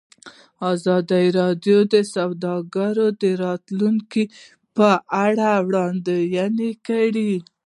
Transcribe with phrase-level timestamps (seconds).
[0.71, 4.23] ازادي راډیو د سوداګري د راتلونکې
[4.75, 4.89] په
[5.25, 7.33] اړه وړاندوینې کړې.